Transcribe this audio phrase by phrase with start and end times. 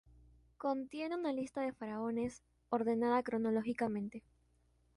[0.57, 4.23] Contiene una lista de faraones ordenada cronológicamente.